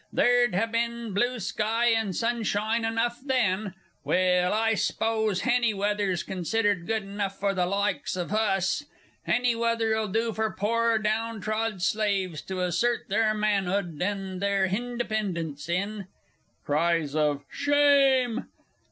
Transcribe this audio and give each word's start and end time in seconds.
Ther'd 0.15 0.55
ha' 0.55 0.71
bin 0.71 1.13
blue 1.13 1.39
sky 1.39 1.89
and 1.89 2.15
sunshine 2.15 2.83
enough 2.83 3.19
then. 3.23 3.75
Well, 4.03 4.51
I 4.51 4.73
'spose 4.73 5.41
hany 5.41 5.75
weather's 5.75 6.23
considered 6.23 6.87
good 6.87 7.03
enough 7.03 7.39
for 7.39 7.53
the 7.53 7.67
likes 7.67 8.15
of 8.15 8.31
hus! 8.31 8.83
Hany 9.27 9.55
weather'll 9.55 10.07
do 10.07 10.33
for 10.33 10.51
pore 10.55 10.97
downtrod 10.97 11.83
slaves 11.83 12.41
to 12.47 12.61
assert 12.61 13.09
their 13.09 13.35
man'ood 13.35 14.01
and 14.01 14.41
their 14.41 14.65
hindependence 14.69 15.69
in! 15.69 16.07
(_Cries 16.65 17.13
of 17.15 17.43
"Shame!" 17.51 18.47